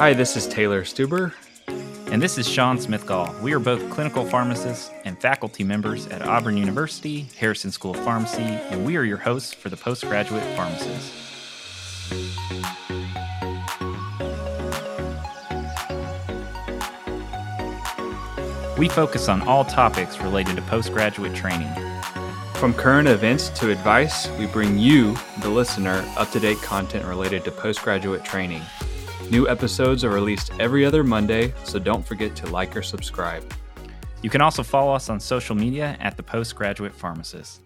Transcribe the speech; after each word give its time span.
Hi, 0.00 0.14
this 0.14 0.34
is 0.34 0.48
Taylor 0.48 0.82
Stuber. 0.82 1.34
And 2.10 2.22
this 2.22 2.38
is 2.38 2.48
Sean 2.48 2.78
Smithgall. 2.78 3.38
We 3.42 3.52
are 3.52 3.58
both 3.58 3.90
clinical 3.90 4.24
pharmacists 4.24 4.90
and 5.04 5.20
faculty 5.20 5.62
members 5.62 6.06
at 6.06 6.22
Auburn 6.22 6.56
University, 6.56 7.26
Harrison 7.36 7.70
School 7.70 7.90
of 7.90 8.02
Pharmacy, 8.02 8.40
and 8.40 8.86
we 8.86 8.96
are 8.96 9.02
your 9.02 9.18
hosts 9.18 9.52
for 9.52 9.68
the 9.68 9.76
Postgraduate 9.76 10.42
Pharmacist. 10.56 11.12
We 18.78 18.88
focus 18.88 19.28
on 19.28 19.42
all 19.42 19.66
topics 19.66 20.18
related 20.20 20.56
to 20.56 20.62
postgraduate 20.62 21.34
training. 21.34 21.68
From 22.54 22.72
current 22.72 23.06
events 23.06 23.50
to 23.50 23.70
advice, 23.70 24.30
we 24.38 24.46
bring 24.46 24.78
you, 24.78 25.14
the 25.42 25.50
listener, 25.50 26.10
up 26.16 26.30
to 26.30 26.40
date 26.40 26.62
content 26.62 27.04
related 27.04 27.44
to 27.44 27.50
postgraduate 27.50 28.24
training. 28.24 28.62
New 29.30 29.48
episodes 29.48 30.02
are 30.02 30.10
released 30.10 30.50
every 30.58 30.84
other 30.84 31.04
Monday, 31.04 31.54
so 31.62 31.78
don't 31.78 32.04
forget 32.04 32.34
to 32.34 32.48
like 32.48 32.76
or 32.76 32.82
subscribe. 32.82 33.48
You 34.22 34.28
can 34.28 34.40
also 34.40 34.64
follow 34.64 34.92
us 34.92 35.08
on 35.08 35.20
social 35.20 35.54
media 35.54 35.96
at 36.00 36.16
the 36.16 36.22
Postgraduate 36.24 36.92
Pharmacist. 36.92 37.60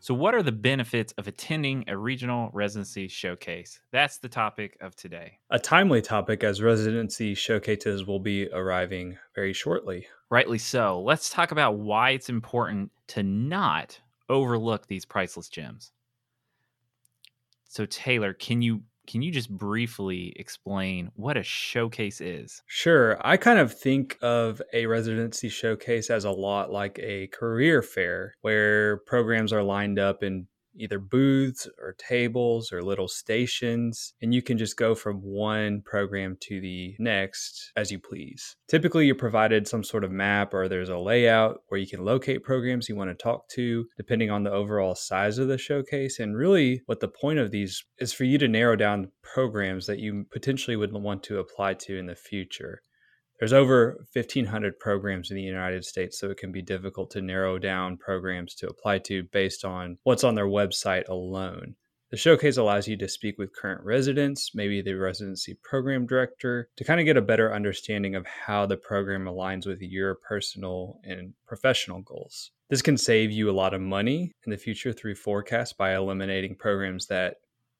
So, 0.00 0.12
what 0.12 0.34
are 0.34 0.42
the 0.42 0.50
benefits 0.50 1.12
of 1.18 1.28
attending 1.28 1.84
a 1.86 1.96
regional 1.96 2.50
residency 2.52 3.06
showcase? 3.06 3.78
That's 3.92 4.18
the 4.18 4.28
topic 4.28 4.76
of 4.80 4.96
today. 4.96 5.38
A 5.50 5.58
timely 5.60 6.02
topic 6.02 6.42
as 6.42 6.60
residency 6.60 7.34
showcases 7.34 8.04
will 8.04 8.18
be 8.18 8.48
arriving 8.52 9.16
very 9.36 9.52
shortly. 9.52 10.08
Rightly 10.30 10.58
so. 10.58 11.00
Let's 11.00 11.30
talk 11.30 11.52
about 11.52 11.78
why 11.78 12.10
it's 12.10 12.28
important 12.28 12.90
to 13.06 13.22
not 13.22 14.00
overlook 14.28 14.88
these 14.88 15.04
priceless 15.04 15.48
gems. 15.48 15.92
So, 17.68 17.86
Taylor, 17.86 18.32
can 18.32 18.62
you 18.62 18.82
can 19.12 19.20
you 19.20 19.30
just 19.30 19.50
briefly 19.50 20.32
explain 20.36 21.10
what 21.16 21.36
a 21.36 21.42
showcase 21.42 22.22
is? 22.22 22.62
Sure. 22.66 23.18
I 23.20 23.36
kind 23.36 23.58
of 23.58 23.70
think 23.78 24.16
of 24.22 24.62
a 24.72 24.86
residency 24.86 25.50
showcase 25.50 26.08
as 26.08 26.24
a 26.24 26.30
lot 26.30 26.72
like 26.72 26.98
a 26.98 27.26
career 27.26 27.82
fair 27.82 28.34
where 28.40 28.96
programs 29.06 29.52
are 29.52 29.62
lined 29.62 29.98
up 29.98 30.22
in 30.22 30.46
either 30.76 30.98
booths 30.98 31.68
or 31.78 31.94
tables 31.98 32.72
or 32.72 32.82
little 32.82 33.08
stations, 33.08 34.14
and 34.22 34.34
you 34.34 34.42
can 34.42 34.58
just 34.58 34.76
go 34.76 34.94
from 34.94 35.16
one 35.18 35.82
program 35.82 36.36
to 36.40 36.60
the 36.60 36.94
next 36.98 37.72
as 37.76 37.90
you 37.90 37.98
please. 37.98 38.56
Typically, 38.68 39.06
you're 39.06 39.14
provided 39.14 39.68
some 39.68 39.84
sort 39.84 40.04
of 40.04 40.10
map 40.10 40.54
or 40.54 40.68
there's 40.68 40.88
a 40.88 40.98
layout 40.98 41.60
where 41.68 41.80
you 41.80 41.86
can 41.86 42.04
locate 42.04 42.42
programs 42.42 42.88
you 42.88 42.96
want 42.96 43.10
to 43.10 43.22
talk 43.22 43.48
to, 43.50 43.86
depending 43.96 44.30
on 44.30 44.42
the 44.42 44.52
overall 44.52 44.94
size 44.94 45.38
of 45.38 45.48
the 45.48 45.58
showcase. 45.58 46.18
And 46.18 46.36
really, 46.36 46.82
what 46.86 47.00
the 47.00 47.08
point 47.08 47.38
of 47.38 47.50
these 47.50 47.84
is 47.98 48.12
for 48.12 48.24
you 48.24 48.38
to 48.38 48.48
narrow 48.48 48.76
down 48.76 49.10
programs 49.22 49.86
that 49.86 49.98
you 49.98 50.26
potentially 50.32 50.76
would 50.76 50.92
want 50.92 51.22
to 51.24 51.38
apply 51.38 51.74
to 51.74 51.98
in 51.98 52.06
the 52.06 52.14
future. 52.14 52.80
There's 53.42 53.52
over 53.52 54.06
1,500 54.12 54.78
programs 54.78 55.32
in 55.32 55.36
the 55.36 55.42
United 55.42 55.84
States, 55.84 56.16
so 56.16 56.30
it 56.30 56.36
can 56.36 56.52
be 56.52 56.62
difficult 56.62 57.10
to 57.10 57.20
narrow 57.20 57.58
down 57.58 57.96
programs 57.96 58.54
to 58.54 58.68
apply 58.68 58.98
to 58.98 59.24
based 59.24 59.64
on 59.64 59.98
what's 60.04 60.22
on 60.22 60.36
their 60.36 60.46
website 60.46 61.08
alone. 61.08 61.74
The 62.12 62.16
showcase 62.16 62.56
allows 62.56 62.86
you 62.86 62.96
to 62.98 63.08
speak 63.08 63.38
with 63.38 63.52
current 63.52 63.82
residents, 63.82 64.52
maybe 64.54 64.80
the 64.80 64.94
residency 64.94 65.58
program 65.60 66.06
director, 66.06 66.68
to 66.76 66.84
kind 66.84 67.00
of 67.00 67.04
get 67.04 67.16
a 67.16 67.20
better 67.20 67.52
understanding 67.52 68.14
of 68.14 68.24
how 68.28 68.64
the 68.64 68.76
program 68.76 69.24
aligns 69.24 69.66
with 69.66 69.82
your 69.82 70.14
personal 70.14 71.00
and 71.02 71.34
professional 71.44 72.00
goals. 72.02 72.52
This 72.70 72.80
can 72.80 72.96
save 72.96 73.32
you 73.32 73.50
a 73.50 73.58
lot 73.58 73.74
of 73.74 73.80
money 73.80 74.30
in 74.46 74.52
the 74.52 74.56
future 74.56 74.92
through 74.92 75.16
forecasts 75.16 75.72
by 75.72 75.96
eliminating 75.96 76.54
programs 76.54 77.08
that 77.08 77.38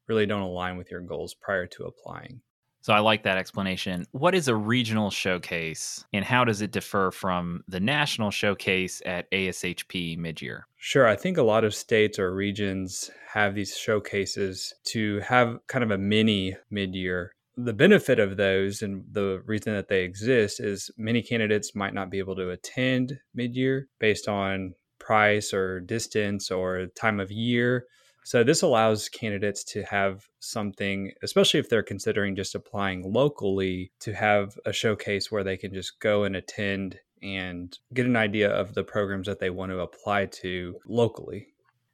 really 0.09 0.25
don't 0.25 0.41
align 0.41 0.75
with 0.75 0.91
your 0.91 0.99
goals 0.99 1.33
prior 1.33 1.67
to 1.67 1.85
applying. 1.85 2.41
So 2.83 2.91
I 2.91 2.99
like 2.99 3.23
that 3.23 3.37
explanation. 3.37 4.05
What 4.11 4.35
is 4.35 4.49
a 4.49 4.55
regional 4.55 5.09
showcase 5.09 6.03
and 6.11 6.25
how 6.25 6.43
does 6.43 6.61
it 6.61 6.71
differ 6.71 7.11
from 7.11 7.63
the 7.69 7.79
national 7.79 8.29
showcase 8.29 9.01
at 9.05 9.31
ASHP 9.31 10.19
midyear? 10.19 10.63
Sure. 10.75 11.07
I 11.07 11.15
think 11.15 11.37
a 11.37 11.43
lot 11.43 11.63
of 11.63 11.73
states 11.73 12.19
or 12.19 12.35
regions 12.35 13.09
have 13.31 13.55
these 13.55 13.77
showcases 13.77 14.73
to 14.87 15.21
have 15.21 15.59
kind 15.67 15.85
of 15.85 15.91
a 15.91 15.97
mini 15.97 16.57
midyear. 16.73 17.29
The 17.55 17.71
benefit 17.71 18.19
of 18.19 18.35
those 18.35 18.81
and 18.81 19.05
the 19.09 19.41
reason 19.45 19.73
that 19.75 19.87
they 19.87 20.03
exist 20.03 20.59
is 20.59 20.91
many 20.97 21.21
candidates 21.21 21.73
might 21.73 21.93
not 21.93 22.09
be 22.09 22.19
able 22.19 22.35
to 22.35 22.49
attend 22.49 23.17
midyear 23.37 23.83
based 23.99 24.27
on 24.27 24.73
price 24.99 25.53
or 25.53 25.79
distance 25.79 26.51
or 26.51 26.87
time 26.97 27.21
of 27.21 27.31
year. 27.31 27.85
So 28.25 28.43
this 28.43 28.61
allows 28.61 29.09
candidates 29.09 29.63
to 29.65 29.83
have 29.83 30.25
something, 30.39 31.11
especially 31.21 31.59
if 31.59 31.69
they're 31.69 31.83
considering 31.83 32.35
just 32.35 32.55
applying 32.55 33.11
locally, 33.11 33.91
to 33.99 34.13
have 34.13 34.57
a 34.65 34.73
showcase 34.73 35.31
where 35.31 35.43
they 35.43 35.57
can 35.57 35.73
just 35.73 35.99
go 35.99 36.23
and 36.23 36.35
attend 36.35 36.99
and 37.21 37.77
get 37.93 38.05
an 38.05 38.15
idea 38.15 38.49
of 38.49 38.73
the 38.73 38.83
programs 38.83 39.27
that 39.27 39.39
they 39.39 39.49
want 39.49 39.71
to 39.71 39.79
apply 39.79 40.25
to 40.25 40.75
locally. 40.85 41.47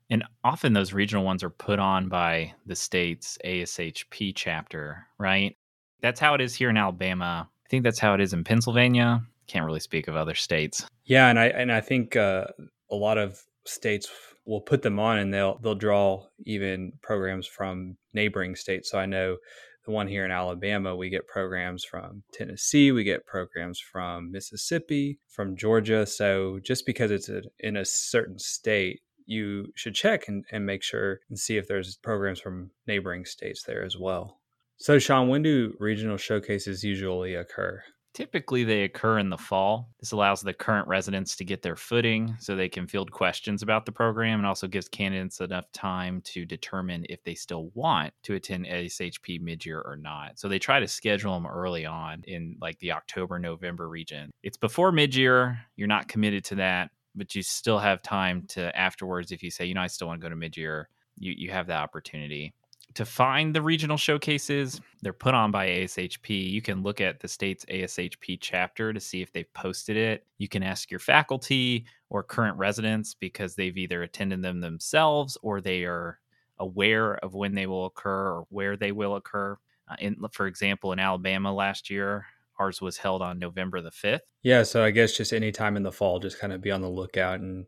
And 0.10 0.24
often 0.44 0.74
those 0.74 0.92
regional 0.92 1.24
ones 1.24 1.44
are 1.44 1.52
put 1.52 1.78
on 1.78 2.10
by 2.10 2.54
the 2.66 2.76
state's 2.76 3.38
ASHP 3.46 4.34
chapter, 4.36 5.06
right? 5.20 5.56
That's 6.02 6.20
how 6.20 6.34
it 6.34 6.42
is 6.42 6.56
here 6.56 6.70
in 6.70 6.78
Alabama. 6.78 7.48
I 7.66 7.70
think 7.70 7.84
that's 7.84 8.00
how 8.00 8.16
it 8.16 8.22
is 8.22 8.34
in 8.34 8.44
Pennsylvania. 8.44 9.22
Can't 9.48 9.66
really 9.66 9.80
speak 9.80 10.08
of 10.08 10.16
other 10.16 10.34
states. 10.34 10.88
Yeah, 11.06 11.30
and 11.30 11.40
I 11.40 11.48
and 11.48 11.72
I 11.72 11.82
think 11.82 12.16
uh, 12.16 12.46
a 12.90 12.96
lot 12.96 13.18
of 13.18 13.44
states 13.66 14.10
will 14.50 14.62
put 14.62 14.82
them 14.82 15.00
on 15.00 15.20
and 15.20 15.32
they'll 15.32 15.60
they'll 15.60 15.76
draw 15.76 16.26
even 16.46 16.92
programs 17.02 17.46
from 17.46 17.96
neighboring 18.14 18.56
states. 18.56 18.90
So 18.90 18.98
I 18.98 19.06
know 19.06 19.38
the 19.86 19.92
one 19.92 20.08
here 20.08 20.26
in 20.26 20.32
Alabama, 20.32 20.96
we 20.96 21.10
get 21.10 21.28
programs 21.28 21.86
from 21.86 22.24
Tennessee, 22.34 22.92
we 22.92 23.04
get 23.04 23.26
programs 23.28 23.80
from 23.80 24.32
Mississippi, 24.32 25.20
from 25.28 25.56
Georgia. 25.56 26.06
So 26.06 26.60
just 26.64 26.86
because 26.86 27.12
it's 27.12 27.30
a, 27.30 27.44
in 27.60 27.78
a 27.78 27.86
certain 27.86 28.40
state, 28.40 29.02
you 29.26 29.68
should 29.76 29.94
check 29.94 30.28
and, 30.28 30.44
and 30.52 30.66
make 30.66 30.82
sure 30.82 31.20
and 31.30 31.38
see 31.38 31.58
if 31.58 31.68
there's 31.68 31.98
programs 31.98 32.40
from 32.40 32.72
neighboring 32.88 33.26
states 33.26 33.64
there 33.64 33.86
as 33.86 33.96
well. 33.96 34.40
So, 34.78 34.98
Sean, 34.98 35.28
when 35.28 35.44
do 35.44 35.76
regional 35.78 36.18
showcases 36.18 36.84
usually 36.84 37.36
occur? 37.36 37.84
Typically, 38.14 38.64
they 38.64 38.84
occur 38.84 39.20
in 39.20 39.30
the 39.30 39.38
fall. 39.38 39.90
This 40.00 40.12
allows 40.12 40.42
the 40.42 40.54
current 40.54 40.88
residents 40.88 41.36
to 41.36 41.46
get 41.46 41.62
their 41.62 41.76
footing 41.76 42.36
so 42.40 42.56
they 42.56 42.68
can 42.68 42.88
field 42.88 43.12
questions 43.12 43.62
about 43.62 43.86
the 43.86 43.92
program 43.92 44.40
and 44.40 44.48
also 44.48 44.68
gives 44.68 44.90
candidates 44.90 45.40
enough 45.42 45.72
time 45.74 46.22
to 46.26 46.46
determine 46.46 47.06
if 47.08 47.24
they 47.24 47.36
still 47.36 47.70
want 47.76 48.14
to 48.24 48.34
attend 48.34 48.66
ASHP 48.66 49.42
midyear 49.42 49.86
or 49.86 49.96
not. 49.96 50.40
So 50.40 50.48
they 50.48 50.60
try 50.60 50.80
to 50.80 50.88
schedule 50.88 51.34
them 51.34 51.46
early 51.46 51.86
on 51.86 52.24
in 52.26 52.58
like 52.60 52.80
the 52.80 52.92
October, 52.92 53.38
November 53.38 53.88
region. 53.88 54.32
It's 54.44 54.58
before 54.58 54.92
midyear. 54.92 55.60
You're 55.76 55.88
not 55.88 56.08
committed 56.08 56.44
to 56.46 56.56
that, 56.56 56.90
but 57.16 57.36
you 57.36 57.44
still 57.44 57.80
have 57.80 58.02
time 58.02 58.46
to 58.50 58.76
afterwards 58.78 59.32
if 59.32 59.44
you 59.44 59.52
say, 59.52 59.66
you 59.66 59.76
know, 59.76 59.82
I 59.82 59.88
still 59.88 60.08
want 60.08 60.20
to 60.20 60.30
go 60.30 60.34
to 60.34 60.50
midyear, 60.50 60.86
you, 61.18 61.34
you 61.38 61.52
have 61.52 61.68
that 61.68 61.82
opportunity 61.82 62.54
to 62.96 63.06
find 63.06 63.56
the 63.56 63.62
regional 63.62 63.98
showcases, 63.98 64.82
they're 65.02 65.14
put 65.14 65.34
on 65.34 65.52
by 65.52 65.68
ASHP. 65.68 66.50
You 66.52 66.62
can 66.62 66.82
look 66.82 67.02
at 67.02 67.20
the 67.20 67.28
state's 67.28 67.66
ASHP 67.66 68.40
chapter 68.42 68.92
to 68.94 69.00
see 69.00 69.22
if 69.22 69.32
they've 69.32 69.54
posted 69.54 69.96
it. 69.96 70.26
You 70.38 70.48
can 70.48 70.64
ask 70.64 70.90
your 70.90 71.00
faculty 71.00 71.86
or 72.10 72.24
current 72.24 72.58
residents 72.58 73.14
because 73.14 73.56
they've 73.56 73.78
either 73.78 74.04
attended 74.04 74.42
them 74.42 74.60
themselves 74.60 75.38
or 75.42 75.62
they 75.62 75.84
are 75.84 76.20
aware 76.58 77.16
of 77.18 77.36
when 77.36 77.54
they 77.54 77.68
will 77.68 77.86
occur 77.86 78.28
or 78.34 78.46
where 78.50 78.76
they 78.76 78.92
will 78.92 79.16
occur. 79.16 79.58
Uh, 79.88 79.96
in, 80.00 80.18
for 80.32 80.48
example, 80.48 80.92
in 80.92 81.00
Alabama 81.00 81.54
last 81.54 81.90
year, 81.90 82.26
ours 82.60 82.82
was 82.82 82.98
held 82.98 83.22
on 83.22 83.40
November 83.40 83.82
the 83.82 83.92
5th. 83.92 84.20
Yeah, 84.44 84.64
so 84.64 84.84
I 84.84 84.92
guess 84.92 85.16
just 85.16 85.32
any 85.32 85.52
time 85.52 85.78
in 85.78 85.84
the 85.84 85.92
fall, 85.92 86.20
just 86.20 86.40
kind 86.40 86.54
of 86.54 86.62
be 86.62 86.72
on 86.72 86.82
the 86.82 86.90
lookout 86.90 87.40
and 87.40 87.66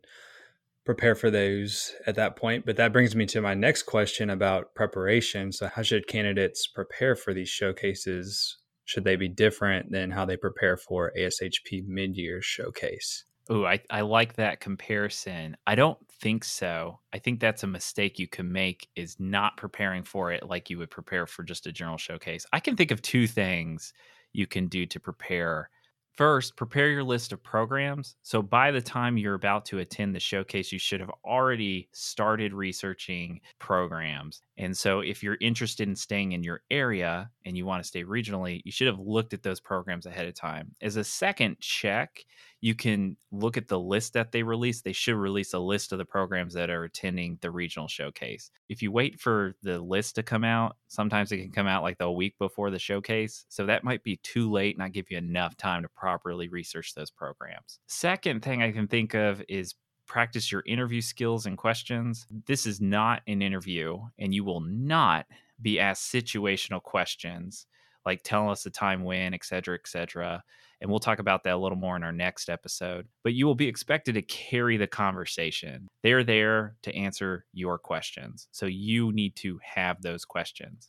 prepare 0.84 1.14
for 1.14 1.30
those 1.30 1.92
at 2.06 2.16
that 2.16 2.36
point. 2.36 2.66
But 2.66 2.76
that 2.76 2.92
brings 2.92 3.14
me 3.14 3.26
to 3.26 3.40
my 3.40 3.54
next 3.54 3.84
question 3.84 4.30
about 4.30 4.74
preparation. 4.74 5.52
So, 5.52 5.68
how 5.68 5.82
should 5.82 6.06
candidates 6.06 6.66
prepare 6.66 7.16
for 7.16 7.32
these 7.32 7.48
showcases? 7.48 8.58
Should 8.84 9.04
they 9.04 9.16
be 9.16 9.28
different 9.28 9.90
than 9.92 10.10
how 10.10 10.24
they 10.24 10.36
prepare 10.36 10.76
for 10.76 11.12
ASHP 11.16 11.86
mid 11.86 12.16
year 12.16 12.42
showcase? 12.42 13.24
Oh, 13.48 13.64
I, 13.64 13.80
I 13.90 14.02
like 14.02 14.34
that 14.34 14.60
comparison. 14.60 15.56
I 15.66 15.74
don't 15.74 15.98
think 16.20 16.44
so. 16.44 17.00
I 17.12 17.18
think 17.18 17.40
that's 17.40 17.64
a 17.64 17.68
mistake 17.68 18.18
you 18.18 18.28
can 18.28 18.52
make 18.52 18.88
is 18.94 19.16
not 19.18 19.56
preparing 19.56 20.04
for 20.04 20.30
it 20.30 20.48
like 20.48 20.70
you 20.70 20.78
would 20.78 20.90
prepare 20.90 21.26
for 21.26 21.42
just 21.42 21.66
a 21.66 21.72
general 21.72 21.98
showcase. 21.98 22.46
I 22.52 22.60
can 22.60 22.76
think 22.76 22.92
of 22.92 23.02
two 23.02 23.26
things 23.26 23.92
you 24.32 24.46
can 24.46 24.68
do 24.68 24.86
to 24.86 25.00
prepare 25.00 25.70
First, 26.16 26.56
prepare 26.56 26.90
your 26.90 27.04
list 27.04 27.32
of 27.32 27.42
programs. 27.42 28.16
So 28.22 28.42
by 28.42 28.70
the 28.70 28.82
time 28.82 29.16
you're 29.16 29.34
about 29.34 29.64
to 29.66 29.78
attend 29.78 30.14
the 30.14 30.20
showcase, 30.20 30.70
you 30.70 30.78
should 30.78 31.00
have 31.00 31.10
already 31.24 31.88
started 31.92 32.52
researching 32.52 33.40
programs. 33.58 34.42
And 34.58 34.76
so 34.76 35.00
if 35.00 35.22
you're 35.22 35.38
interested 35.40 35.88
in 35.88 35.96
staying 35.96 36.32
in 36.32 36.42
your 36.42 36.62
area 36.70 37.30
and 37.46 37.56
you 37.56 37.64
want 37.64 37.82
to 37.82 37.88
stay 37.88 38.04
regionally, 38.04 38.60
you 38.64 38.72
should 38.72 38.88
have 38.88 38.98
looked 38.98 39.32
at 39.32 39.42
those 39.42 39.60
programs 39.60 40.04
ahead 40.04 40.26
of 40.28 40.34
time. 40.34 40.74
As 40.82 40.96
a 40.96 41.04
second 41.04 41.58
check, 41.60 42.24
you 42.62 42.76
can 42.76 43.16
look 43.32 43.56
at 43.56 43.66
the 43.66 43.78
list 43.78 44.12
that 44.12 44.30
they 44.30 44.44
release. 44.44 44.80
They 44.80 44.92
should 44.92 45.16
release 45.16 45.52
a 45.52 45.58
list 45.58 45.90
of 45.90 45.98
the 45.98 46.04
programs 46.04 46.54
that 46.54 46.70
are 46.70 46.84
attending 46.84 47.36
the 47.40 47.50
regional 47.50 47.88
showcase. 47.88 48.52
If 48.68 48.80
you 48.80 48.92
wait 48.92 49.20
for 49.20 49.56
the 49.62 49.80
list 49.80 50.14
to 50.14 50.22
come 50.22 50.44
out, 50.44 50.76
sometimes 50.86 51.32
it 51.32 51.38
can 51.38 51.50
come 51.50 51.66
out 51.66 51.82
like 51.82 51.98
the 51.98 52.10
week 52.10 52.38
before 52.38 52.70
the 52.70 52.78
showcase. 52.78 53.44
So 53.48 53.66
that 53.66 53.82
might 53.82 54.04
be 54.04 54.20
too 54.22 54.48
late, 54.48 54.78
not 54.78 54.92
give 54.92 55.10
you 55.10 55.18
enough 55.18 55.56
time 55.56 55.82
to 55.82 55.88
properly 55.88 56.48
research 56.48 56.94
those 56.94 57.10
programs. 57.10 57.80
Second 57.88 58.44
thing 58.44 58.62
I 58.62 58.70
can 58.70 58.86
think 58.86 59.14
of 59.14 59.42
is 59.48 59.74
practice 60.06 60.52
your 60.52 60.62
interview 60.64 61.00
skills 61.00 61.46
and 61.46 61.58
questions. 61.58 62.28
This 62.46 62.64
is 62.64 62.80
not 62.80 63.22
an 63.26 63.42
interview, 63.42 63.98
and 64.20 64.32
you 64.32 64.44
will 64.44 64.60
not 64.60 65.26
be 65.60 65.80
asked 65.80 66.12
situational 66.12 66.80
questions 66.82 67.66
like 68.04 68.22
telling 68.22 68.50
us 68.50 68.62
the 68.62 68.70
time 68.70 69.04
when, 69.04 69.34
et 69.34 69.44
cetera, 69.44 69.74
et 69.74 69.86
cetera. 69.86 70.42
And 70.80 70.90
we'll 70.90 70.98
talk 70.98 71.20
about 71.20 71.44
that 71.44 71.54
a 71.54 71.56
little 71.56 71.78
more 71.78 71.94
in 71.96 72.02
our 72.02 72.12
next 72.12 72.48
episode. 72.48 73.06
But 73.22 73.34
you 73.34 73.46
will 73.46 73.54
be 73.54 73.68
expected 73.68 74.14
to 74.14 74.22
carry 74.22 74.76
the 74.76 74.88
conversation. 74.88 75.88
They're 76.02 76.24
there 76.24 76.74
to 76.82 76.94
answer 76.94 77.44
your 77.52 77.78
questions. 77.78 78.48
So 78.50 78.66
you 78.66 79.12
need 79.12 79.36
to 79.36 79.60
have 79.62 80.02
those 80.02 80.24
questions. 80.24 80.88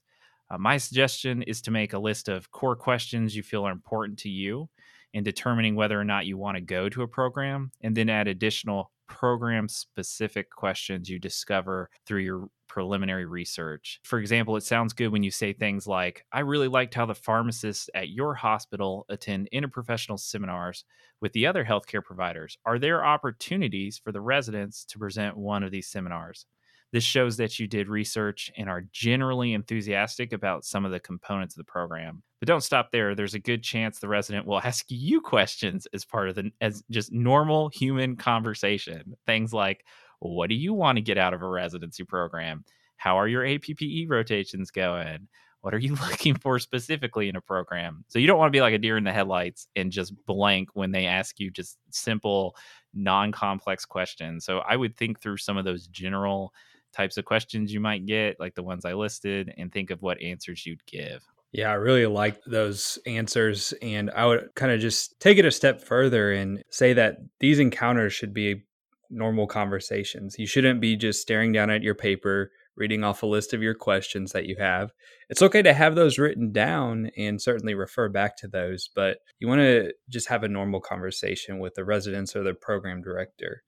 Uh, 0.50 0.58
my 0.58 0.78
suggestion 0.78 1.44
is 1.44 1.62
to 1.62 1.72
make 1.72 1.94
a 1.94 2.00
list 2.00 2.28
of 2.28 2.52
core 2.52 2.76
questions 2.76 3.36
you 3.36 3.44
feel 3.44 3.66
are 3.66 3.72
important 3.72 4.20
to 4.20 4.30
you 4.30 4.70
in 5.14 5.24
determining 5.24 5.76
whether 5.76 6.00
or 6.00 6.04
not 6.04 6.26
you 6.26 6.38
want 6.38 6.56
to 6.56 6.62
go 6.62 6.90
to 6.90 7.04
a 7.04 7.08
program, 7.08 7.72
and 7.82 7.96
then 7.96 8.10
add 8.10 8.28
additional 8.28 8.92
program 9.08 9.68
specific 9.68 10.50
questions 10.50 11.10
you 11.10 11.20
discover 11.20 11.90
through 12.06 12.22
your 12.22 12.48
preliminary 12.68 13.26
research. 13.26 14.00
For 14.04 14.18
example, 14.18 14.56
it 14.56 14.64
sounds 14.64 14.94
good 14.94 15.10
when 15.10 15.22
you 15.22 15.30
say 15.30 15.54
things 15.54 15.86
like, 15.86 16.26
I 16.32 16.40
really 16.40 16.68
liked 16.68 16.96
how 16.96 17.06
the 17.06 17.14
pharmacists 17.14 17.90
at 17.94 18.10
your 18.10 18.34
hospital 18.34 19.06
attend 19.10 19.50
interprofessional 19.54 20.20
seminars 20.20 20.84
with 21.22 21.34
the 21.34 21.46
other 21.46 21.64
healthcare 21.64 22.04
providers. 22.04 22.58
Are 22.66 22.80
there 22.80 23.06
opportunities 23.06 24.00
for 24.04 24.12
the 24.12 24.22
residents 24.22 24.86
to 24.86 24.98
present 24.98 25.38
one 25.38 25.62
of 25.62 25.70
these 25.70 25.88
seminars? 25.88 26.48
This 26.94 27.04
shows 27.04 27.38
that 27.38 27.58
you 27.58 27.68
did 27.68 27.90
research 27.90 28.52
and 28.56 28.70
are 28.70 28.86
generally 28.92 29.54
enthusiastic 29.54 30.32
about 30.32 30.64
some 30.64 30.86
of 30.86 30.92
the 30.92 31.00
components 31.00 31.56
of 31.56 31.58
the 31.58 31.72
program. 31.72 32.22
But 32.40 32.48
don't 32.48 32.62
stop 32.62 32.92
there. 32.92 33.16
There's 33.16 33.34
a 33.34 33.40
good 33.40 33.64
chance 33.64 33.98
the 33.98 34.08
resident 34.08 34.46
will 34.46 34.60
ask 34.64 34.86
you 34.90 35.20
questions 35.20 35.88
as 35.92 36.06
part 36.06 36.30
of 36.30 36.36
the 36.36 36.52
as 36.62 36.84
just 36.92 37.12
normal 37.12 37.70
human 37.70 38.16
conversation. 38.16 39.16
Things 39.26 39.52
like, 39.52 39.86
what 40.20 40.50
do 40.50 40.56
you 40.56 40.76
want 40.76 40.98
to 40.98 41.02
get 41.02 41.18
out 41.18 41.34
of 41.34 41.42
a 41.42 41.50
residency 41.50 42.04
program? 42.04 42.64
How 42.98 43.18
are 43.18 43.28
your 43.28 43.44
APPE 43.44 44.08
rotations 44.08 44.70
going? 44.70 45.28
What 45.62 45.74
are 45.74 45.80
you 45.80 45.96
looking 46.10 46.36
for 46.36 46.60
specifically 46.60 47.28
in 47.28 47.36
a 47.36 47.42
program? 47.42 48.06
So 48.08 48.20
you 48.20 48.28
don't 48.28 48.38
want 48.38 48.54
to 48.54 48.56
be 48.56 48.62
like 48.62 48.76
a 48.76 48.78
deer 48.78 48.98
in 48.98 49.04
the 49.04 49.12
headlights 49.12 49.68
and 49.76 49.92
just 49.92 50.14
blank 50.28 50.70
when 50.76 50.92
they 50.92 51.08
ask 51.08 51.40
you 51.40 51.50
just 51.50 51.80
simple, 51.90 52.56
non-complex 52.94 53.84
questions. 53.84 54.46
So 54.46 54.60
I 54.60 54.76
would 54.76 54.96
think 54.96 55.20
through 55.20 55.38
some 55.38 55.58
of 55.58 55.66
those 55.66 55.88
general 55.88 56.54
types 56.94 57.18
of 57.18 57.26
questions 57.26 57.74
you 57.74 57.80
might 57.80 58.06
get, 58.06 58.40
like 58.40 58.56
the 58.56 58.64
ones 58.64 58.86
I 58.86 58.94
listed, 58.94 59.54
and 59.58 59.72
think 59.72 59.90
of 59.90 60.02
what 60.02 60.22
answers 60.22 60.66
you'd 60.66 60.86
give. 60.86 61.22
Yeah, 61.52 61.70
I 61.70 61.76
really 61.76 62.08
like 62.08 62.40
those 62.46 62.98
answers. 63.06 63.74
And 63.82 64.10
I 64.12 64.26
would 64.26 64.50
kind 64.56 64.72
of 64.72 64.80
just 64.80 65.20
take 65.20 65.38
it 65.38 65.46
a 65.46 65.52
step 65.52 65.82
further 65.82 66.32
and 66.32 66.64
say 66.70 66.94
that 66.94 67.18
these 67.40 67.60
encounters 67.60 68.14
should 68.14 68.34
be 68.34 68.64
normal 69.10 69.46
conversations. 69.46 70.36
You 70.40 70.48
shouldn't 70.48 70.82
be 70.82 70.96
just 70.96 71.22
staring 71.22 71.52
down 71.52 71.70
at 71.70 71.84
your 71.84 71.94
paper, 71.94 72.52
reading 72.76 73.04
off 73.04 73.22
a 73.22 73.28
list 73.28 73.54
of 73.54 73.62
your 73.62 73.76
questions 73.76 74.32
that 74.32 74.48
you 74.48 74.56
have. 74.58 74.92
It's 75.30 75.44
okay 75.44 75.62
to 75.62 75.74
have 75.74 75.94
those 75.94 76.18
written 76.18 76.52
down 76.52 77.12
and 77.16 77.40
certainly 77.40 77.76
refer 77.76 78.10
back 78.10 78.36
to 78.38 78.48
those, 78.48 78.90
but 78.96 79.20
you 79.38 79.48
want 79.48 79.60
to 79.60 79.94
just 80.10 80.30
have 80.30 80.44
a 80.44 80.48
normal 80.48 80.82
conversation 80.82 81.60
with 81.60 81.76
the 81.76 81.86
residents 81.86 82.36
or 82.36 82.42
the 82.44 82.56
program 82.56 83.04
director. 83.04 83.62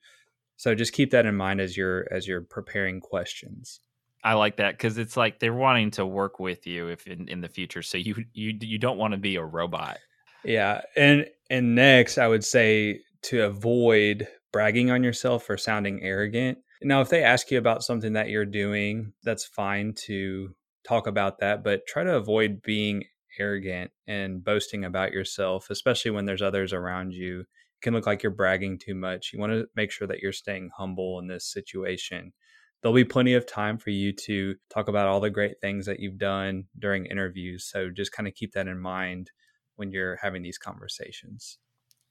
So 0.58 0.76
just 0.76 0.94
keep 0.94 1.12
that 1.12 1.26
in 1.26 1.36
mind 1.36 1.62
as 1.62 1.76
you're 1.76 2.08
as 2.12 2.28
you're 2.28 2.42
preparing 2.42 3.00
questions. 3.02 3.82
I 4.24 4.34
like 4.34 4.58
that 4.58 4.74
because 4.74 4.98
it's 4.98 5.16
like 5.16 5.40
they're 5.40 5.54
wanting 5.54 5.92
to 5.92 6.06
work 6.06 6.40
with 6.40 6.66
you 6.66 6.88
if 6.88 7.06
in, 7.06 7.28
in 7.28 7.42
the 7.42 7.50
future. 7.50 7.82
So 7.82 7.98
you 7.98 8.26
you 8.34 8.58
you 8.60 8.78
don't 8.78 8.98
want 8.98 9.14
to 9.14 9.20
be 9.20 9.36
a 9.36 9.44
robot. 9.44 9.98
Yeah, 10.44 10.82
and 10.96 11.28
and 11.50 11.76
next 11.76 12.18
I 12.18 12.28
would 12.28 12.44
say 12.44 13.02
to 13.24 13.46
avoid 13.46 14.28
bragging 14.52 14.92
on 14.92 15.04
yourself 15.04 15.50
or 15.50 15.58
sounding 15.58 16.02
arrogant. 16.02 16.60
Now, 16.82 17.02
if 17.02 17.10
they 17.10 17.24
ask 17.24 17.50
you 17.52 17.58
about 17.58 17.84
something 17.84 18.14
that 18.14 18.30
you're 18.30 18.46
doing, 18.46 19.14
that's 19.24 19.46
fine 19.46 19.94
to 20.06 20.56
talk 20.88 21.08
about 21.08 21.40
that, 21.40 21.64
but 21.64 21.88
try 21.88 22.04
to 22.04 22.16
avoid 22.16 22.62
being 22.62 23.04
arrogant 23.40 23.92
and 24.08 24.44
boasting 24.44 24.86
about 24.86 25.12
yourself, 25.12 25.70
especially 25.70 26.12
when 26.12 26.26
there's 26.26 26.42
others 26.42 26.74
around 26.74 27.14
you 27.14 27.46
can 27.86 27.94
look 27.94 28.08
like 28.08 28.24
you're 28.24 28.32
bragging 28.32 28.80
too 28.80 28.96
much. 28.96 29.32
You 29.32 29.40
want 29.40 29.54
to 29.54 29.68
make 29.76 29.92
sure 29.92 30.08
that 30.08 30.20
you're 30.20 30.34
staying 30.34 30.72
humble 30.76 31.20
in 31.20 31.28
this 31.28 31.46
situation. 31.46 32.34
There'll 32.82 32.96
be 32.96 33.06
plenty 33.06 33.36
of 33.36 33.46
time 33.46 33.78
for 33.78 33.92
you 33.92 34.12
to 34.12 34.56
talk 34.70 34.90
about 34.90 35.08
all 35.08 35.20
the 35.22 35.30
great 35.30 35.62
things 35.62 35.86
that 35.86 36.00
you've 36.00 36.18
done 36.18 36.66
during 36.78 37.06
interviews. 37.06 37.66
So 37.66 37.90
just 37.90 38.12
kind 38.12 38.28
of 38.28 38.34
keep 38.34 38.54
that 38.54 38.68
in 38.68 38.80
mind 38.80 39.32
when 39.76 39.92
you're 39.92 40.18
having 40.18 40.42
these 40.42 40.58
conversations. 40.58 41.60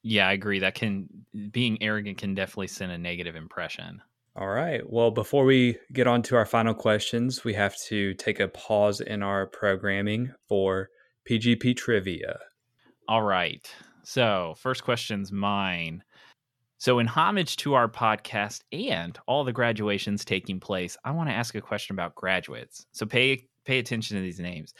Yeah, 0.02 0.28
I 0.28 0.32
agree. 0.32 0.60
That 0.60 0.74
can 0.74 1.08
eh, 1.34 1.48
being 1.50 1.82
arrogant 1.82 2.18
can 2.18 2.34
definitely 2.34 2.68
send 2.68 2.92
a 2.92 2.98
negative 2.98 3.34
impression. 3.34 4.00
All 4.36 4.48
right. 4.48 4.82
Well, 4.88 5.10
before 5.10 5.44
we 5.44 5.78
get 5.92 6.06
on 6.06 6.22
to 6.22 6.36
our 6.36 6.46
final 6.46 6.74
questions, 6.74 7.44
we 7.44 7.54
have 7.54 7.76
to 7.88 8.14
take 8.14 8.40
a 8.40 8.48
pause 8.48 9.00
in 9.00 9.22
our 9.22 9.46
programming 9.46 10.32
for 10.48 10.88
PGP 11.28 11.76
trivia. 11.76 12.38
All 13.08 13.22
right. 13.22 13.68
So, 14.04 14.54
first 14.58 14.84
question's 14.84 15.32
mine. 15.32 16.04
So, 16.76 16.98
in 16.98 17.06
homage 17.06 17.56
to 17.58 17.72
our 17.72 17.88
podcast 17.88 18.60
and 18.70 19.18
all 19.26 19.44
the 19.44 19.52
graduations 19.52 20.24
taking 20.24 20.60
place, 20.60 20.96
I 21.04 21.10
want 21.12 21.30
to 21.30 21.34
ask 21.34 21.54
a 21.54 21.60
question 21.60 21.94
about 21.94 22.14
graduates. 22.14 22.86
So, 22.92 23.06
pay 23.06 23.48
pay 23.64 23.78
attention 23.78 24.16
to 24.16 24.22
these 24.22 24.40
names: 24.40 24.74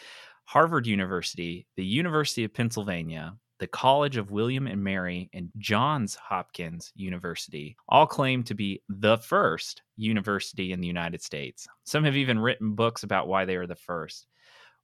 Harvard 0.44 0.86
University, 0.86 1.66
the 1.76 1.84
University 1.84 2.44
of 2.44 2.52
Pennsylvania, 2.52 3.34
the 3.60 3.66
College 3.66 4.18
of 4.18 4.30
William 4.30 4.66
and 4.66 4.84
Mary, 4.84 5.30
and 5.32 5.48
Johns 5.56 6.14
Hopkins 6.16 6.92
University 6.94 7.76
all 7.88 8.06
claim 8.06 8.42
to 8.44 8.54
be 8.54 8.82
the 8.90 9.16
first 9.16 9.80
university 9.96 10.72
in 10.72 10.82
the 10.82 10.86
United 10.86 11.22
States. 11.22 11.66
Some 11.84 12.04
have 12.04 12.16
even 12.16 12.38
written 12.38 12.74
books 12.74 13.04
about 13.04 13.26
why 13.26 13.46
they 13.46 13.56
are 13.56 13.66
the 13.66 13.74
first. 13.74 14.26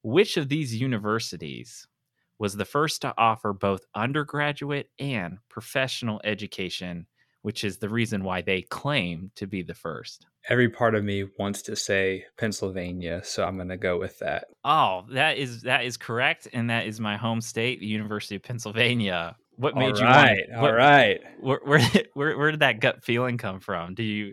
Which 0.02 0.38
of 0.38 0.48
these 0.48 0.74
universities 0.74 1.86
was 2.40 2.56
the 2.56 2.64
first 2.64 3.02
to 3.02 3.14
offer 3.18 3.52
both 3.52 3.84
undergraduate 3.94 4.88
and 4.98 5.38
professional 5.50 6.22
education, 6.24 7.06
which 7.42 7.62
is 7.62 7.76
the 7.76 7.88
reason 7.88 8.24
why 8.24 8.40
they 8.40 8.62
claim 8.62 9.30
to 9.36 9.46
be 9.46 9.62
the 9.62 9.74
first. 9.74 10.26
Every 10.48 10.70
part 10.70 10.94
of 10.94 11.04
me 11.04 11.26
wants 11.38 11.60
to 11.62 11.76
say 11.76 12.24
Pennsylvania, 12.38 13.20
so 13.22 13.44
I'm 13.44 13.56
going 13.56 13.68
to 13.68 13.76
go 13.76 13.98
with 13.98 14.18
that. 14.20 14.46
Oh, 14.64 15.04
that 15.10 15.36
is 15.36 15.62
that 15.62 15.84
is 15.84 15.98
correct, 15.98 16.48
and 16.54 16.70
that 16.70 16.86
is 16.86 16.98
my 16.98 17.18
home 17.18 17.42
state, 17.42 17.78
the 17.78 17.86
University 17.86 18.36
of 18.36 18.42
Pennsylvania. 18.42 19.36
What 19.56 19.76
made 19.76 19.92
all 19.92 19.98
you 19.98 20.04
right? 20.06 20.46
Want, 20.48 20.62
what, 20.62 20.70
all 20.70 20.76
right. 20.76 21.20
Where, 21.40 21.60
where 21.62 21.90
where 22.14 22.38
where 22.38 22.50
did 22.50 22.60
that 22.60 22.80
gut 22.80 23.04
feeling 23.04 23.36
come 23.36 23.60
from? 23.60 23.94
Do 23.94 24.02
you? 24.02 24.32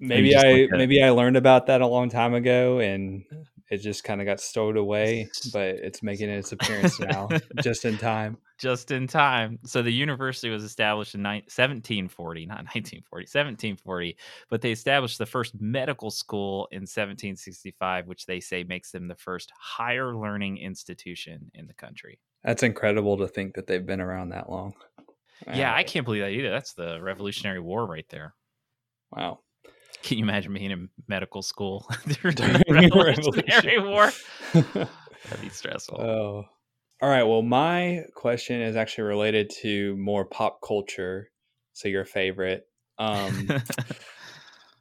Maybe 0.00 0.36
I 0.36 0.66
maybe 0.72 1.00
I 1.00 1.10
learned 1.10 1.36
about 1.36 1.66
that 1.66 1.80
a 1.80 1.86
long 1.86 2.10
time 2.10 2.34
ago, 2.34 2.80
and 2.80 3.22
uh, 3.32 3.36
it 3.70 3.78
just 3.78 4.04
kind 4.04 4.20
of 4.20 4.26
got 4.26 4.40
stowed 4.40 4.76
away, 4.76 5.28
but 5.52 5.68
it's 5.68 6.02
making 6.02 6.28
its 6.28 6.52
appearance 6.52 7.00
now, 7.00 7.28
just 7.62 7.84
in 7.84 7.98
time. 7.98 8.36
Just 8.56 8.92
in 8.92 9.08
time. 9.08 9.58
So 9.64 9.82
the 9.82 9.90
university 9.90 10.48
was 10.48 10.62
established 10.62 11.16
in 11.16 11.24
1740, 11.24 12.46
not 12.46 12.58
1940, 12.58 13.22
1740, 13.24 14.16
but 14.48 14.62
they 14.62 14.70
established 14.70 15.18
the 15.18 15.26
first 15.26 15.60
medical 15.60 16.08
school 16.08 16.68
in 16.70 16.82
1765, 16.82 18.06
which 18.06 18.26
they 18.26 18.38
say 18.38 18.62
makes 18.62 18.92
them 18.92 19.08
the 19.08 19.16
first 19.16 19.52
higher 19.58 20.14
learning 20.14 20.58
institution 20.58 21.50
in 21.52 21.66
the 21.66 21.74
country. 21.74 22.20
That's 22.44 22.62
incredible 22.62 23.16
to 23.18 23.26
think 23.26 23.54
that 23.54 23.66
they've 23.66 23.84
been 23.84 24.00
around 24.00 24.28
that 24.28 24.48
long. 24.48 24.74
Yeah, 25.52 25.74
I 25.74 25.82
can't 25.82 26.04
believe 26.04 26.22
that 26.22 26.30
either. 26.30 26.50
That's 26.50 26.74
the 26.74 27.00
Revolutionary 27.02 27.60
War 27.60 27.84
right 27.86 28.06
there. 28.08 28.34
Wow. 29.10 29.40
Can 30.04 30.18
you 30.18 30.24
imagine 30.24 30.52
being 30.52 30.70
in 30.70 30.88
medical 31.08 31.40
school 31.40 31.88
during 32.20 32.34
the 32.36 32.64
Revolutionary 32.68 33.80
War? 33.80 34.12
That'd 34.52 35.40
be 35.40 35.48
stressful. 35.48 35.98
Oh. 36.00 36.44
All 37.00 37.08
right. 37.08 37.22
Well, 37.22 37.42
my 37.42 38.04
question 38.14 38.60
is 38.60 38.76
actually 38.76 39.04
related 39.04 39.50
to 39.62 39.96
more 39.96 40.26
pop 40.26 40.60
culture. 40.66 41.30
So 41.72 41.88
your 41.88 42.04
favorite. 42.04 42.66
Um, 42.98 43.48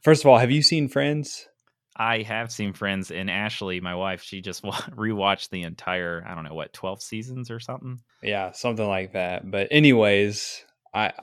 first 0.03 0.23
of 0.23 0.29
all, 0.29 0.37
have 0.37 0.51
you 0.51 0.61
seen 0.61 0.89
Friends? 0.89 1.47
I 1.95 2.23
have 2.23 2.51
seen 2.51 2.73
Friends, 2.73 3.11
and 3.11 3.29
Ashley, 3.29 3.79
my 3.79 3.95
wife, 3.95 4.23
she 4.23 4.41
just 4.41 4.63
rewatched 4.63 5.49
the 5.49 5.61
entire, 5.61 6.23
I 6.27 6.33
don't 6.35 6.43
know, 6.43 6.53
what, 6.55 6.73
12 6.73 7.01
seasons 7.01 7.51
or 7.51 7.59
something? 7.59 7.99
Yeah, 8.21 8.51
something 8.51 8.87
like 8.87 9.13
that. 9.13 9.49
But, 9.49 9.67
anyways, 9.69 10.65
I, 10.93 11.13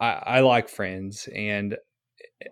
I, 0.00 0.10
I 0.10 0.40
like 0.40 0.68
Friends, 0.68 1.28
and 1.34 1.76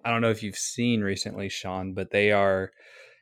I 0.04 0.10
don't 0.10 0.20
know 0.22 0.30
if 0.30 0.42
you've 0.42 0.56
seen 0.56 1.02
recently, 1.02 1.48
Sean, 1.48 1.92
but 1.94 2.10
they 2.10 2.32
are 2.32 2.72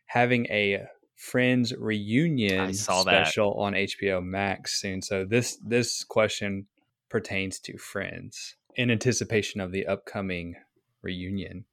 having 0.07 0.47
a 0.47 0.83
Friends 1.17 1.73
reunion 1.79 2.75
special 2.75 3.51
that. 3.55 3.61
on 3.61 3.73
HBO 3.75 4.23
Max 4.25 4.81
soon. 4.81 5.01
So 5.03 5.25
this 5.25 5.57
this 5.65 6.03
question 6.05 6.67
pertains 7.09 7.59
to 7.61 7.79
Friends. 7.79 8.57
in 8.75 8.91
anticipation 8.91 9.61
of 9.61 9.71
the 9.71 9.87
upcoming 9.87 10.55
reunion. 11.03 11.65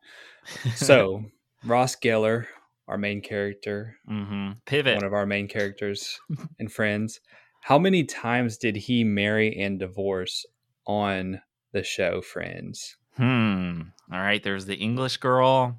So, 0.75 1.23
Ross 1.65 1.95
Geller, 1.95 2.45
our 2.87 2.97
main 2.97 3.21
character, 3.21 3.95
Mm-hmm. 4.09 4.51
Pivot. 4.65 4.95
one 4.95 5.05
of 5.05 5.13
our 5.13 5.25
main 5.25 5.47
characters 5.47 6.19
and 6.59 6.71
friends, 6.71 7.19
how 7.61 7.77
many 7.79 8.03
times 8.03 8.57
did 8.57 8.75
he 8.75 9.03
marry 9.03 9.55
and 9.57 9.79
divorce 9.79 10.45
on 10.85 11.41
the 11.71 11.83
show 11.83 12.21
Friends? 12.21 12.97
Hmm. 13.15 13.81
Right. 14.29 14.43
There's 14.43 14.67
the 14.67 14.75
English 14.75 15.17
girl. 15.17 15.75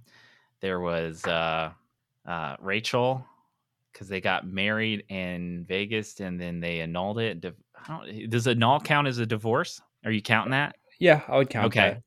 There 0.61 0.81
was 0.81 1.25
uh, 1.25 1.71
uh, 2.27 2.57
Rachel 2.59 3.25
because 3.93 4.09
they 4.09 4.21
got 4.21 4.45
married 4.45 5.05
in 5.09 5.65
Vegas 5.69 6.19
and 6.19 6.41
then 6.41 6.59
they 6.59 6.81
annulled 6.81 7.21
it. 7.21 7.41
Don't- 7.41 8.29
Does 8.29 8.49
annul 8.49 8.81
count 8.81 9.07
as 9.07 9.19
a 9.19 9.25
divorce? 9.25 9.81
Are 10.05 10.11
you 10.11 10.21
counting 10.21 10.51
that? 10.51 10.75
Yeah, 10.99 11.21
I 11.29 11.37
would 11.37 11.49
count 11.49 11.67
okay. 11.67 11.91
that. 11.91 12.03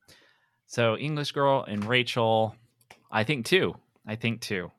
So 0.67 0.97
English 0.97 1.31
girl 1.31 1.63
and 1.65 1.85
Rachel, 1.85 2.57
I 3.09 3.23
think 3.23 3.45
two. 3.45 3.75
I 4.05 4.17
think 4.17 4.41
two. 4.41 4.69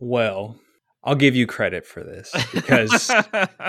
Well, 0.00 0.56
I'll 1.04 1.14
give 1.14 1.36
you 1.36 1.46
credit 1.46 1.86
for 1.86 2.02
this 2.02 2.34
because 2.52 3.12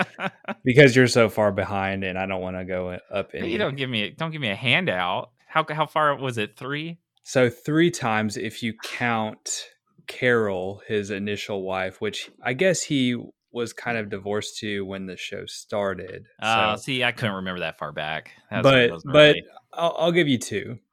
because 0.64 0.96
you're 0.96 1.06
so 1.06 1.28
far 1.28 1.52
behind 1.52 2.02
and 2.02 2.18
I 2.18 2.26
don't 2.26 2.42
want 2.42 2.56
to 2.56 2.64
go 2.64 2.98
up 3.12 3.30
any. 3.32 3.52
you 3.52 3.58
don't 3.58 3.76
give 3.76 3.88
me 3.88 4.10
don't 4.10 4.32
give 4.32 4.40
me 4.40 4.50
a 4.50 4.56
handout. 4.56 5.30
How 5.46 5.64
how 5.70 5.86
far 5.86 6.16
was 6.16 6.36
it? 6.36 6.56
Three? 6.56 6.98
So 7.24 7.50
three 7.50 7.90
times 7.90 8.36
if 8.36 8.62
you 8.62 8.74
count 8.84 9.64
Carol, 10.06 10.82
his 10.86 11.10
initial 11.10 11.62
wife, 11.62 12.00
which 12.00 12.30
I 12.42 12.52
guess 12.52 12.82
he 12.82 13.16
was 13.50 13.72
kind 13.72 13.96
of 13.96 14.10
divorced 14.10 14.58
to 14.58 14.84
when 14.84 15.06
the 15.06 15.16
show 15.16 15.46
started. 15.46 16.26
Uh, 16.40 16.76
so, 16.76 16.82
see, 16.82 17.02
I 17.04 17.12
couldn't 17.12 17.36
remember 17.36 17.60
that 17.60 17.78
far 17.78 17.92
back. 17.92 18.32
That's 18.50 18.62
but 18.62 19.00
but 19.04 19.36
I'll, 19.72 19.96
I'll 19.98 20.12
give 20.12 20.28
you 20.28 20.38
two. 20.38 20.78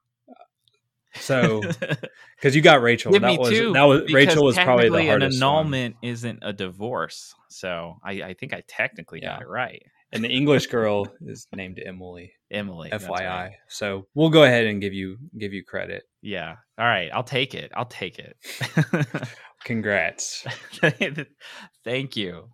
So 1.15 1.61
because 2.37 2.55
you 2.55 2.61
got 2.61 2.81
Rachel, 2.81 3.11
Give 3.11 3.21
that 3.23 3.37
was 3.37 3.49
two. 3.49 3.73
that 3.73 3.83
was 3.83 4.13
Rachel 4.13 4.45
was 4.45 4.55
probably 4.57 4.87
the 4.87 5.07
hardest 5.07 5.41
An 5.41 5.45
one. 5.45 5.55
annulment 5.57 5.95
isn't 6.01 6.39
a 6.41 6.53
divorce, 6.53 7.35
so 7.49 7.97
I, 8.01 8.11
I 8.23 8.33
think 8.33 8.53
I 8.53 8.63
technically 8.65 9.19
got 9.19 9.41
it 9.41 9.47
right. 9.49 9.83
And 10.13 10.23
the 10.23 10.29
English 10.29 10.67
girl 10.67 11.07
is 11.21 11.47
named 11.55 11.81
Emily. 11.83 12.33
Emily, 12.51 12.89
FYI. 12.89 13.09
right. 13.09 13.51
So 13.69 14.07
we'll 14.13 14.29
go 14.29 14.43
ahead 14.43 14.65
and 14.65 14.81
give 14.81 14.93
you 14.93 15.17
give 15.37 15.53
you 15.53 15.63
credit. 15.63 16.03
Yeah. 16.21 16.55
All 16.77 16.85
right. 16.85 17.09
I'll 17.13 17.23
take 17.23 17.53
it. 17.53 17.71
I'll 17.73 17.85
take 17.85 18.19
it. 18.19 18.35
Congrats. 19.63 20.45
Thank 21.83 22.17
you. 22.17 22.49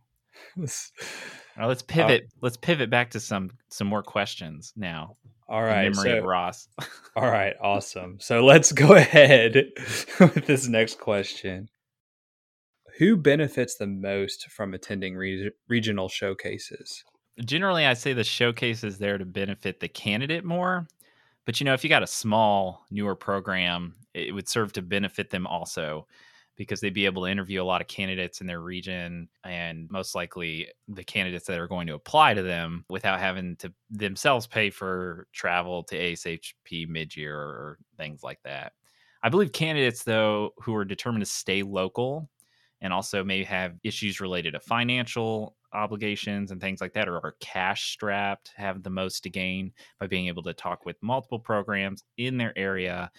Let's 0.57 1.81
uh, 1.81 1.85
pivot. 1.87 2.27
let's 2.41 2.57
pivot 2.57 2.89
back 2.89 3.11
to 3.11 3.19
some 3.19 3.51
some 3.69 3.87
more 3.87 4.03
questions 4.03 4.73
now. 4.75 5.17
All 5.49 5.63
right, 5.63 5.89
memory 5.91 6.11
so, 6.11 6.17
of 6.17 6.23
Ross. 6.25 6.67
all 7.15 7.27
right, 7.27 7.55
Awesome. 7.61 8.17
So 8.19 8.43
let's 8.45 8.71
go 8.73 8.95
ahead 8.95 9.71
with 10.19 10.45
this 10.45 10.67
next 10.67 10.99
question. 10.99 11.69
Who 12.99 13.15
benefits 13.15 13.75
the 13.77 13.87
most 13.87 14.49
from 14.49 14.73
attending 14.73 15.15
re- 15.15 15.51
regional 15.69 16.09
showcases? 16.09 17.03
Generally, 17.45 17.85
I 17.85 17.93
say 17.93 18.13
the 18.13 18.23
showcase 18.23 18.83
is 18.83 18.97
there 18.97 19.17
to 19.17 19.25
benefit 19.25 19.79
the 19.79 19.87
candidate 19.87 20.43
more. 20.43 20.87
But 21.45 21.59
you 21.59 21.65
know, 21.65 21.73
if 21.73 21.83
you 21.83 21.89
got 21.89 22.03
a 22.03 22.07
small, 22.07 22.85
newer 22.91 23.15
program, 23.15 23.95
it 24.13 24.33
would 24.33 24.49
serve 24.49 24.73
to 24.73 24.81
benefit 24.81 25.29
them 25.29 25.47
also 25.47 26.07
because 26.57 26.81
they'd 26.81 26.93
be 26.93 27.05
able 27.05 27.23
to 27.23 27.31
interview 27.31 27.61
a 27.61 27.63
lot 27.63 27.81
of 27.81 27.87
candidates 27.87 28.41
in 28.41 28.47
their 28.47 28.61
region 28.61 29.29
and 29.45 29.89
most 29.91 30.15
likely 30.15 30.67
the 30.87 31.03
candidates 31.03 31.45
that 31.45 31.59
are 31.59 31.67
going 31.67 31.87
to 31.87 31.93
apply 31.93 32.33
to 32.33 32.41
them 32.41 32.83
without 32.89 33.19
having 33.19 33.55
to 33.57 33.71
themselves 33.91 34.47
pay 34.47 34.71
for 34.71 35.27
travel 35.31 35.83
to 35.83 35.95
ASHP 35.95 36.89
mid-year 36.89 37.37
or 37.37 37.77
things 37.95 38.23
like 38.23 38.41
that. 38.43 38.73
I 39.21 39.29
believe 39.29 39.51
candidates 39.51 40.03
though 40.03 40.51
who 40.57 40.75
are 40.75 40.85
determined 40.85 41.23
to 41.23 41.31
stay 41.31 41.61
local 41.61 42.29
and 42.81 42.91
also 42.91 43.23
may 43.23 43.43
have 43.43 43.75
issues 43.83 44.19
related 44.19 44.53
to 44.53 44.59
financial 44.59 45.55
obligations 45.77 46.51
and 46.51 46.59
things 46.59 46.81
like 46.81 46.93
that 46.93 47.07
or 47.07 47.17
are 47.17 47.35
cash 47.39 47.91
strapped 47.91 48.51
have 48.55 48.83
the 48.83 48.89
most 48.89 49.23
to 49.23 49.29
gain 49.29 49.71
by 49.99 50.07
being 50.07 50.27
able 50.27 50.43
to 50.43 50.53
talk 50.53 50.85
with 50.85 51.01
multiple 51.01 51.39
programs 51.39 52.03
in 52.17 52.37
their 52.37 52.57
area 52.57 53.11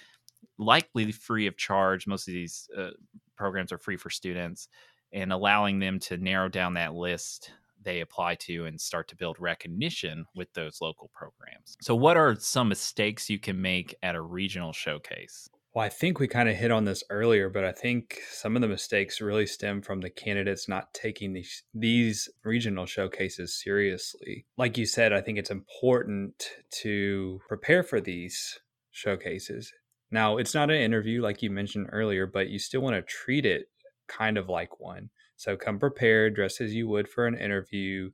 likely 0.59 1.13
free 1.13 1.47
of 1.47 1.57
charge. 1.57 2.07
Most 2.07 2.29
of 2.29 2.35
these 2.35 2.69
uh, 2.77 2.91
programs 3.37 3.73
are 3.73 3.79
free 3.79 3.97
for 3.97 4.11
students 4.11 4.69
and 5.13 5.33
allowing 5.33 5.79
them 5.79 5.99
to 6.01 6.17
narrow 6.17 6.49
down 6.49 6.75
that 6.75 6.95
list 6.95 7.53
they 7.83 8.01
apply 8.01 8.35
to 8.35 8.67
and 8.67 8.81
start 8.81 9.09
to 9.09 9.17
build 9.17 9.37
recognition 9.39 10.27
with 10.35 10.53
those 10.53 10.81
local 10.81 11.11
programs. 11.15 11.77
So 11.81 11.95
what 11.95 12.17
are 12.17 12.35
some 12.35 12.69
mistakes 12.69 13.31
you 13.31 13.39
can 13.39 13.63
make 13.63 13.95
at 14.03 14.17
a 14.17 14.21
regional 14.21 14.73
showcase 14.73 15.49
Well, 15.79 15.87
I 15.87 15.91
think 15.91 16.19
we 16.19 16.27
kind 16.27 16.49
of 16.49 16.57
hit 16.57 16.73
on 16.73 16.87
this 16.87 17.05
earlier, 17.09 17.49
but 17.49 17.65
I 17.65 17.71
think 17.71 18.19
some 18.33 18.57
of 18.57 18.63
the 18.63 18.67
mistakes 18.67 19.21
really 19.21 19.47
stem 19.47 19.81
from 19.81 20.01
the 20.01 20.11
candidates 20.11 20.69
not 20.69 20.93
taking 20.93 21.35
these 21.35 21.63
these 21.73 22.29
regional 22.43 22.85
showcases 22.85 23.63
seriously. 23.63 24.45
Like 24.57 24.77
you 24.77 24.87
said, 24.87 25.13
I 25.13 25.21
think 25.21 25.39
it's 25.39 25.53
important 25.53 26.51
to 26.83 27.39
prepare 27.47 27.85
for 27.85 28.01
these 28.01 28.59
showcases. 28.91 29.73
Now, 30.11 30.37
it's 30.37 30.53
not 30.53 30.69
an 30.69 30.81
interview 30.81 31.23
like 31.23 31.43
you 31.43 31.51
mentioned 31.51 31.91
earlier, 31.93 32.27
but 32.27 32.49
you 32.49 32.59
still 32.59 32.81
want 32.81 32.97
to 32.97 33.03
treat 33.03 33.47
it 33.47 33.69
kind 34.09 34.37
of 34.37 34.49
like 34.49 34.81
one. 34.81 35.11
So 35.37 35.57
come 35.57 35.79
prepared, 35.79 36.35
dress 36.35 36.61
as 36.61 36.75
you 36.75 36.89
would 36.89 37.07
for 37.07 37.25
an 37.29 37.39
interview, 37.39 38.11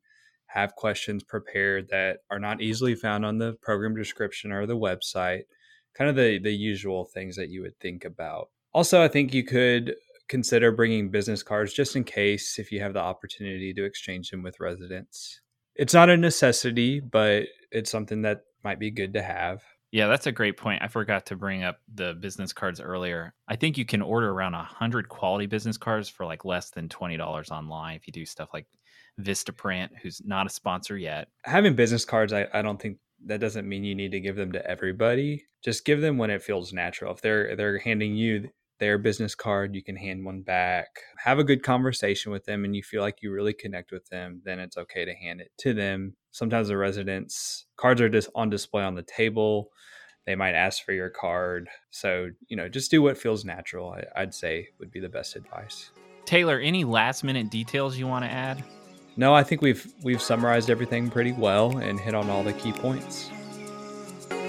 have 0.48 0.76
questions 0.76 1.24
prepared 1.24 1.88
that 1.88 2.18
are 2.30 2.38
not 2.38 2.60
easily 2.60 2.94
found 2.94 3.24
on 3.24 3.38
the 3.38 3.54
program 3.62 3.96
description 3.96 4.52
or 4.52 4.66
the 4.66 4.76
website 4.76 5.44
kind 5.96 6.10
of 6.10 6.16
the 6.16 6.38
the 6.38 6.52
usual 6.52 7.04
things 7.04 7.36
that 7.36 7.48
you 7.48 7.62
would 7.62 7.78
think 7.80 8.04
about. 8.04 8.48
Also, 8.72 9.02
I 9.02 9.08
think 9.08 9.32
you 9.32 9.44
could 9.44 9.94
consider 10.28 10.72
bringing 10.72 11.10
business 11.10 11.42
cards 11.42 11.72
just 11.72 11.96
in 11.96 12.04
case 12.04 12.58
if 12.58 12.72
you 12.72 12.80
have 12.80 12.94
the 12.94 13.00
opportunity 13.00 13.72
to 13.74 13.84
exchange 13.84 14.30
them 14.30 14.42
with 14.42 14.60
residents. 14.60 15.40
It's 15.76 15.94
not 15.94 16.10
a 16.10 16.16
necessity, 16.16 17.00
but 17.00 17.44
it's 17.70 17.90
something 17.90 18.22
that 18.22 18.42
might 18.62 18.78
be 18.78 18.90
good 18.90 19.12
to 19.14 19.22
have. 19.22 19.62
Yeah, 19.94 20.08
that's 20.08 20.26
a 20.26 20.32
great 20.32 20.56
point. 20.56 20.82
I 20.82 20.88
forgot 20.88 21.26
to 21.26 21.36
bring 21.36 21.62
up 21.62 21.78
the 21.92 22.14
business 22.14 22.52
cards 22.52 22.80
earlier. 22.80 23.32
I 23.46 23.54
think 23.54 23.78
you 23.78 23.84
can 23.84 24.02
order 24.02 24.30
around 24.30 24.52
100 24.52 25.08
quality 25.08 25.46
business 25.46 25.76
cards 25.76 26.08
for 26.08 26.26
like 26.26 26.44
less 26.44 26.70
than 26.70 26.88
$20 26.88 27.50
online 27.52 27.94
if 27.94 28.06
you 28.08 28.12
do 28.12 28.26
stuff 28.26 28.48
like 28.52 28.66
Vistaprint, 29.20 29.90
who's 30.02 30.20
not 30.24 30.46
a 30.46 30.50
sponsor 30.50 30.98
yet. 30.98 31.28
Having 31.44 31.76
business 31.76 32.04
cards, 32.04 32.32
I, 32.32 32.48
I 32.52 32.62
don't 32.62 32.80
think 32.82 32.98
that 33.26 33.40
doesn't 33.40 33.68
mean 33.68 33.84
you 33.84 33.94
need 33.94 34.12
to 34.12 34.20
give 34.20 34.36
them 34.36 34.52
to 34.52 34.66
everybody. 34.66 35.46
Just 35.62 35.84
give 35.84 36.00
them 36.00 36.18
when 36.18 36.30
it 36.30 36.42
feels 36.42 36.72
natural. 36.72 37.12
If 37.12 37.20
they're 37.20 37.56
they're 37.56 37.78
handing 37.78 38.16
you 38.16 38.50
their 38.80 38.98
business 38.98 39.34
card, 39.34 39.74
you 39.74 39.82
can 39.82 39.96
hand 39.96 40.24
one 40.24 40.42
back. 40.42 40.88
Have 41.24 41.38
a 41.38 41.44
good 41.44 41.62
conversation 41.62 42.32
with 42.32 42.44
them 42.44 42.64
and 42.64 42.74
you 42.74 42.82
feel 42.82 43.02
like 43.02 43.22
you 43.22 43.30
really 43.30 43.52
connect 43.52 43.92
with 43.92 44.06
them, 44.08 44.42
then 44.44 44.58
it's 44.58 44.76
okay 44.76 45.04
to 45.04 45.14
hand 45.14 45.40
it 45.40 45.52
to 45.58 45.72
them. 45.72 46.16
Sometimes 46.32 46.68
the 46.68 46.76
residents 46.76 47.66
cards 47.76 48.00
are 48.00 48.08
just 48.08 48.28
on 48.34 48.50
display 48.50 48.82
on 48.82 48.94
the 48.94 49.02
table. 49.02 49.70
They 50.26 50.34
might 50.34 50.54
ask 50.54 50.84
for 50.84 50.92
your 50.92 51.10
card. 51.10 51.68
So, 51.90 52.30
you 52.48 52.56
know, 52.56 52.68
just 52.68 52.90
do 52.90 53.02
what 53.02 53.18
feels 53.18 53.44
natural, 53.44 53.96
I'd 54.16 54.34
say 54.34 54.68
would 54.78 54.90
be 54.90 55.00
the 55.00 55.08
best 55.08 55.36
advice. 55.36 55.90
Taylor, 56.24 56.58
any 56.58 56.84
last 56.84 57.24
minute 57.24 57.50
details 57.50 57.98
you 57.98 58.06
want 58.06 58.24
to 58.24 58.30
add? 58.30 58.64
No, 59.16 59.32
I 59.34 59.44
think 59.44 59.62
we've 59.62 59.86
we've 60.02 60.20
summarized 60.20 60.70
everything 60.70 61.08
pretty 61.08 61.32
well 61.32 61.78
and 61.78 62.00
hit 62.00 62.14
on 62.14 62.28
all 62.28 62.42
the 62.42 62.52
key 62.52 62.72
points. 62.72 63.30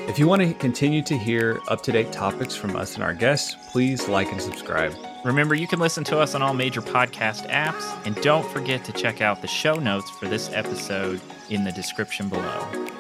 If 0.07 0.19
you 0.19 0.27
want 0.27 0.41
to 0.43 0.53
continue 0.53 1.01
to 1.03 1.17
hear 1.17 1.60
up-to-date 1.67 2.12
topics 2.12 2.55
from 2.55 2.75
us 2.75 2.93
and 2.93 3.03
our 3.03 3.13
guests, 3.13 3.55
please 3.72 4.07
like 4.07 4.31
and 4.31 4.39
subscribe. 4.39 4.93
Remember, 5.24 5.55
you 5.55 5.67
can 5.67 5.79
listen 5.79 6.03
to 6.05 6.19
us 6.19 6.36
on 6.36 6.43
all 6.43 6.53
major 6.53 6.81
podcast 6.81 7.50
apps, 7.50 7.84
and 8.05 8.15
don't 8.22 8.48
forget 8.51 8.86
to 8.86 8.91
check 8.91 9.22
out 9.22 9.41
the 9.41 9.48
show 9.48 9.74
notes 9.75 10.12
for 10.12 10.27
this 10.27 10.51
episode 10.53 11.19
in 11.50 11.63
the 11.63 11.72
description 11.72 12.29
below. 12.29 12.94